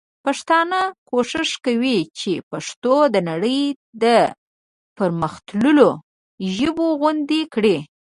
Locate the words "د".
3.13-3.15, 4.03-4.05